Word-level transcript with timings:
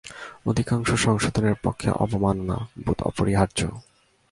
অধিকাংশ 0.47 0.89
সংশোধনের 0.93 1.55
পক্ষে 1.63 1.89
অবমাননা-বোধ 1.91 2.99
অপরিহার্য। 3.01 3.59